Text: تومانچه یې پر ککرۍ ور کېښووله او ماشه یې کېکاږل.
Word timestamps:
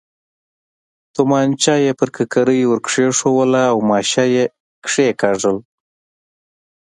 تومانچه 1.13 1.73
یې 1.85 1.91
پر 1.99 2.09
ککرۍ 2.15 2.61
ور 2.67 2.79
کېښووله 2.87 3.63
او 3.71 3.77
ماشه 3.89 4.25
یې 4.35 4.45
کېکاږل. 4.85 5.57